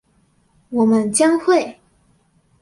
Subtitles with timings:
[0.71, 1.79] 我們將會